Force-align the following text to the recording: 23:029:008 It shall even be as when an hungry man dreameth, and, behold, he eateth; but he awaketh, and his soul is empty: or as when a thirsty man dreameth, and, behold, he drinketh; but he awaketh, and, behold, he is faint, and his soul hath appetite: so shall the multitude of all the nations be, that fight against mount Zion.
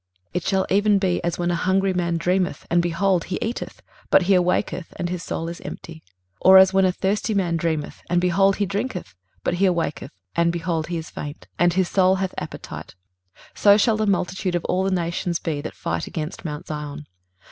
23:029:008 0.29 0.29
It 0.33 0.43
shall 0.45 0.65
even 0.71 0.97
be 0.97 1.23
as 1.23 1.37
when 1.37 1.51
an 1.51 1.57
hungry 1.57 1.93
man 1.93 2.17
dreameth, 2.17 2.65
and, 2.71 2.81
behold, 2.81 3.25
he 3.25 3.37
eateth; 3.39 3.83
but 4.09 4.23
he 4.23 4.33
awaketh, 4.33 4.87
and 4.95 5.09
his 5.09 5.21
soul 5.21 5.47
is 5.47 5.61
empty: 5.61 6.01
or 6.39 6.57
as 6.57 6.73
when 6.73 6.85
a 6.85 6.91
thirsty 6.91 7.35
man 7.35 7.55
dreameth, 7.55 8.01
and, 8.09 8.19
behold, 8.19 8.55
he 8.55 8.65
drinketh; 8.65 9.13
but 9.43 9.53
he 9.53 9.65
awaketh, 9.67 10.09
and, 10.35 10.51
behold, 10.51 10.87
he 10.87 10.97
is 10.97 11.11
faint, 11.11 11.45
and 11.59 11.73
his 11.73 11.87
soul 11.87 12.15
hath 12.15 12.33
appetite: 12.39 12.95
so 13.53 13.77
shall 13.77 13.95
the 13.97 14.07
multitude 14.07 14.55
of 14.55 14.65
all 14.65 14.83
the 14.83 14.89
nations 14.89 15.37
be, 15.37 15.61
that 15.61 15.75
fight 15.75 16.07
against 16.07 16.43
mount 16.43 16.65
Zion. 16.65 17.05